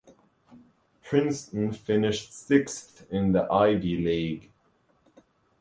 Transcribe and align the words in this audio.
Princeton 1.03 1.71
finished 1.71 2.33
sixth 2.33 3.05
in 3.11 3.33
the 3.33 3.43
Ivy 3.51 3.97
League. 3.97 4.49